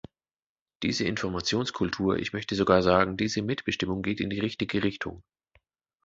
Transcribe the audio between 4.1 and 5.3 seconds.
in die richtige Richtung.